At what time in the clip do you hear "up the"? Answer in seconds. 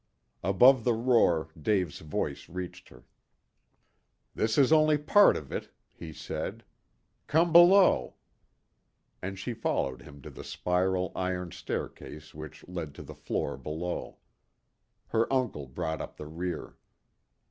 16.01-16.25